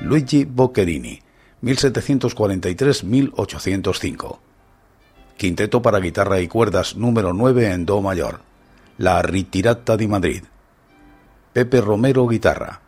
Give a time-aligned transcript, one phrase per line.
[0.00, 1.20] Luigi Boccherini,
[1.62, 4.38] 1743-1805.
[5.36, 8.42] Quinteto para guitarra y cuerdas número 9 en Do mayor.
[8.96, 10.44] La Ritirata di Madrid.
[11.52, 12.80] Pepe Romero guitarra.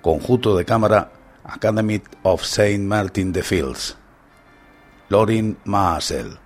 [0.00, 1.12] Conjunto de cámara
[1.44, 2.78] Academy of St.
[2.78, 3.98] Martin de Fields.
[5.08, 6.38] Lorin Maasel.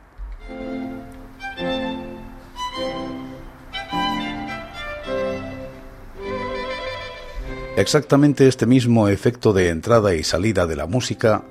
[7.80, 11.44] Exactamente este mismo efecto de entrada y salida de la música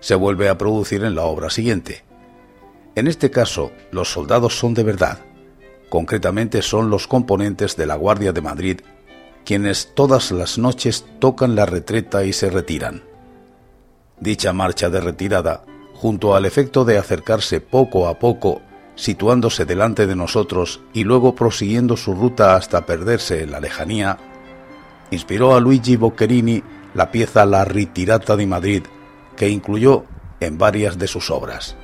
[0.00, 2.02] se vuelve a producir en la obra siguiente.
[2.96, 5.20] En este caso, los soldados son de verdad,
[5.88, 8.80] concretamente son los componentes de la Guardia de Madrid
[9.44, 13.04] quienes todas las noches tocan la retreta y se retiran.
[14.18, 15.62] Dicha marcha de retirada,
[15.94, 18.62] junto al efecto de acercarse poco a poco,
[18.96, 24.18] situándose delante de nosotros y luego prosiguiendo su ruta hasta perderse en la lejanía,
[25.12, 26.62] inspiró a Luigi Boccherini
[26.94, 28.82] la pieza La Ritirata di Madrid,
[29.36, 30.04] que incluyó
[30.40, 31.76] en varias de sus obras.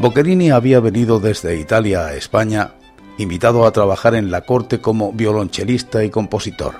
[0.00, 2.74] Boccherini había venido desde Italia a España,
[3.18, 6.76] invitado a trabajar en la corte como violonchelista y compositor.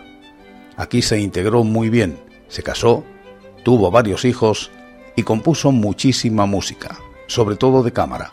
[0.77, 3.05] Aquí se integró muy bien, se casó,
[3.65, 4.71] tuvo varios hijos
[5.17, 8.31] y compuso muchísima música, sobre todo de cámara,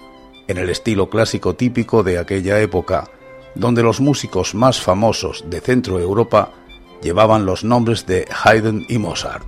[0.48, 3.10] en el estilo clásico típico de aquella época,
[3.56, 6.52] donde los músicos más famosos de Centro Europa
[7.02, 9.46] llevaban los nombres de Haydn y Mozart.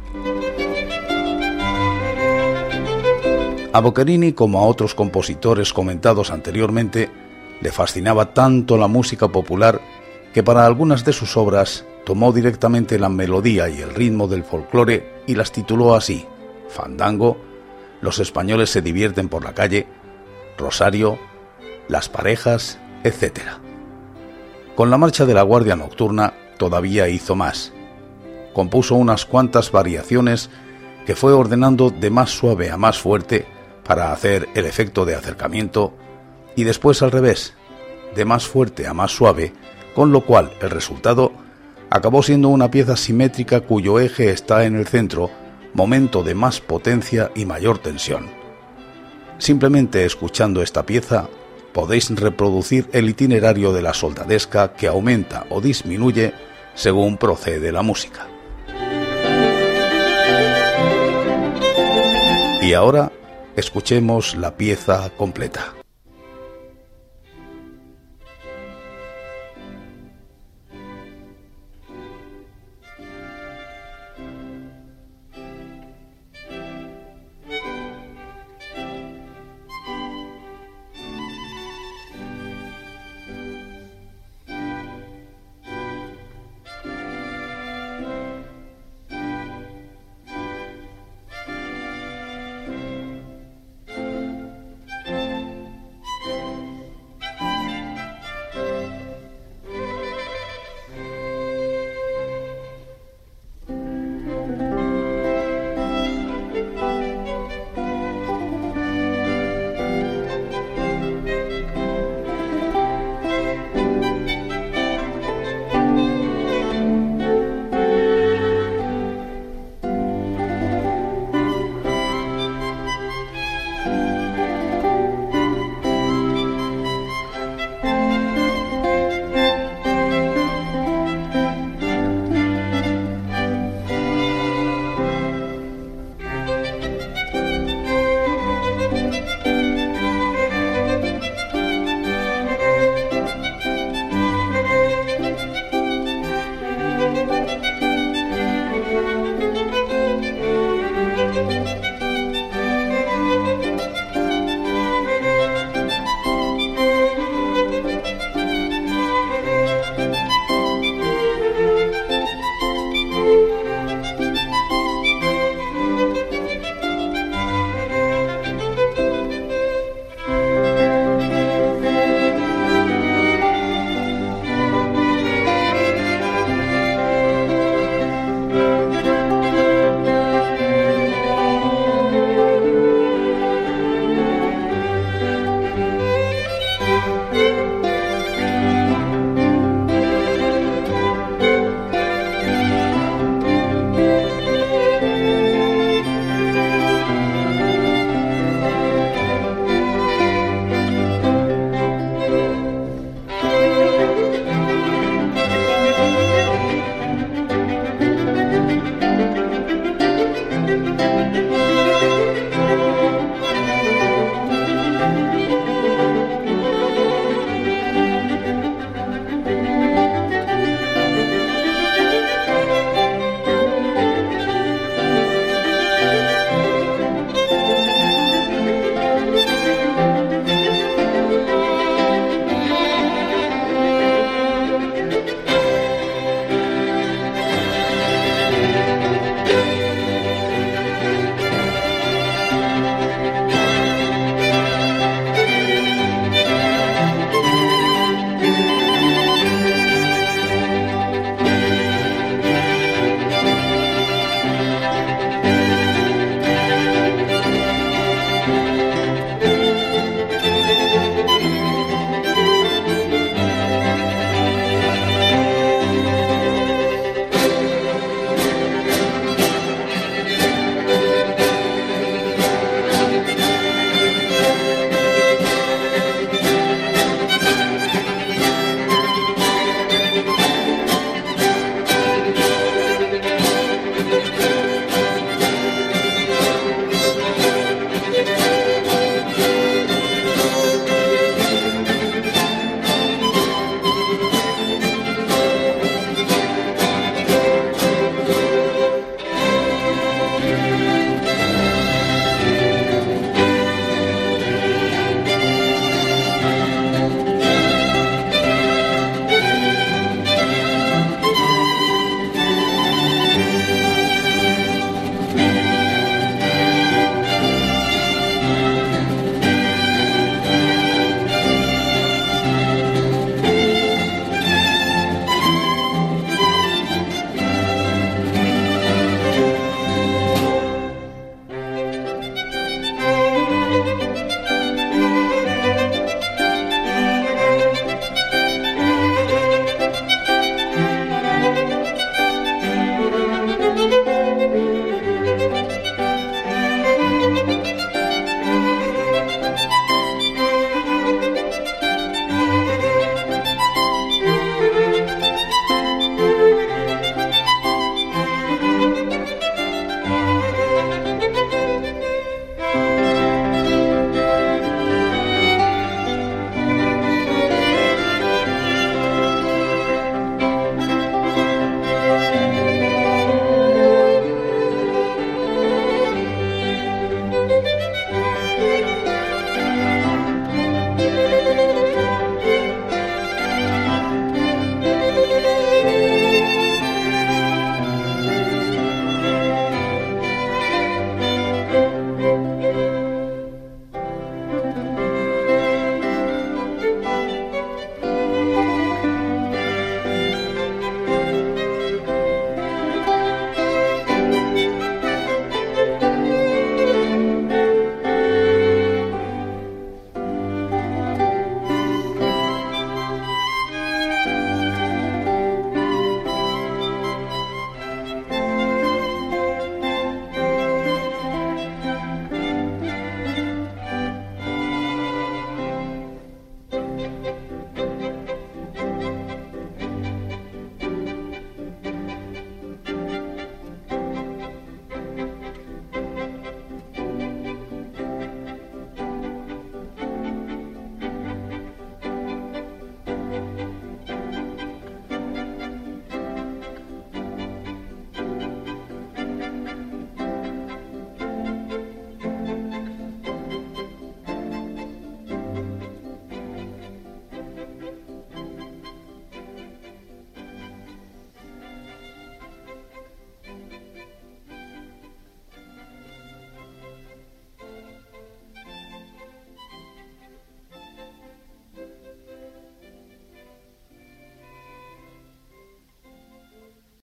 [3.74, 7.10] A Boccherini, como a otros compositores comentados anteriormente,
[7.62, 9.82] le fascinaba tanto la música popular
[10.34, 15.24] que para algunas de sus obras tomó directamente la melodía y el ritmo del folclore
[15.28, 16.26] y las tituló así:
[16.70, 17.38] Fandango,
[18.02, 19.88] Los españoles se divierten por la calle,
[20.58, 21.18] Rosario,
[21.88, 23.65] Las parejas, etc.
[24.76, 27.72] Con la marcha de la Guardia Nocturna todavía hizo más.
[28.54, 30.50] Compuso unas cuantas variaciones
[31.06, 33.46] que fue ordenando de más suave a más fuerte
[33.86, 35.94] para hacer el efecto de acercamiento
[36.58, 37.54] y después al revés,
[38.16, 39.54] de más fuerte a más suave,
[39.94, 41.32] con lo cual el resultado
[41.90, 45.30] acabó siendo una pieza simétrica cuyo eje está en el centro,
[45.74, 48.28] momento de más potencia y mayor tensión.
[49.38, 51.30] Simplemente escuchando esta pieza
[51.76, 56.34] podéis reproducir el itinerario de la soldadesca que aumenta o disminuye
[56.74, 58.28] según procede la música.
[62.62, 63.12] Y ahora
[63.58, 65.85] escuchemos la pieza completa.